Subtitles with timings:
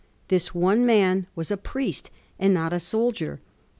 [0.29, 2.09] This one man was a priest,
[2.39, 3.39] and not a soldier.